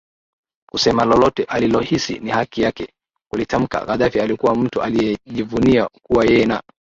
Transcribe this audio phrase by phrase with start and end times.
[0.71, 2.93] kusema lolote alilohisi ni haki yake
[3.31, 6.61] kulitamka Gaddafi alikuwa mtu aliyejivunia kuwa yeye na